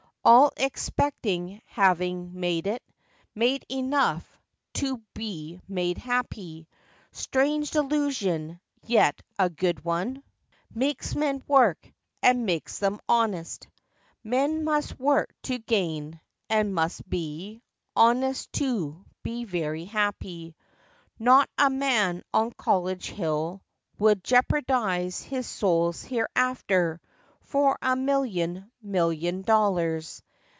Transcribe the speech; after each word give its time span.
All 0.23 0.51
expecting, 0.55 1.63
having 1.65 2.39
made 2.39 2.67
it— 2.67 2.83
Made 3.33 3.65
enough—to 3.71 4.99
be 5.15 5.59
made 5.67 5.97
happy! 5.97 6.67
Strange 7.11 7.71
delusion! 7.71 8.59
Yet 8.85 9.19
a 9.39 9.49
good 9.49 9.83
one— 9.83 10.17
8 10.17 10.17
FACTS 10.17 10.25
AND 10.27 10.53
FANCIES. 10.53 10.75
Makes 10.75 11.15
men 11.15 11.43
work, 11.47 11.93
and 12.21 12.45
makes 12.45 12.77
them 12.77 12.99
honest. 13.09 13.67
Men 14.23 14.63
must 14.63 14.99
work 14.99 15.33
to 15.41 15.57
gain; 15.57 16.19
and 16.51 16.75
must 16.75 17.09
be 17.09 17.63
Honest, 17.95 18.53
to 18.53 19.03
be 19.23 19.43
very 19.43 19.85
happy. 19.85 20.55
Not 21.17 21.49
a 21.57 21.71
man 21.71 22.21
on 22.31 22.51
College 22.51 23.09
Hill 23.09 23.63
would 23.97 24.23
Jeopardize 24.23 25.23
his 25.23 25.47
souks 25.47 26.03
"hereafter" 26.03 27.01
For 27.43 27.77
a 27.81 27.97
million 27.97 28.71
million 28.81 29.41
dollars 29.41 30.23